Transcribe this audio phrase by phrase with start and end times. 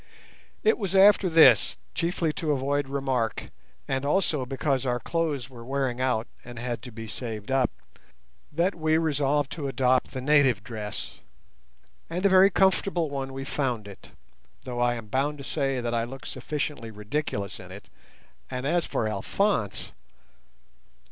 [0.63, 3.51] It was after this, chiefly to avoid remark,
[3.87, 7.69] and also because our clothes were wearing out and had to be saved up,
[8.51, 11.19] that we resolved to adopt the native dress;
[12.09, 14.09] and a very comfortable one we found it,
[14.63, 17.87] though I am bound to say that I looked sufficiently ridiculous in it,
[18.49, 19.91] and as for Alphonse!